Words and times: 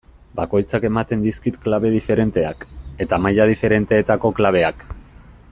Bakoitzak 0.37 0.87
ematen 0.87 1.21
dizkit 1.25 1.59
klabe 1.65 1.91
diferenteak, 1.97 2.65
eta 3.07 3.21
maila 3.27 3.49
diferentetako 3.53 4.35
klabeak. 4.41 4.89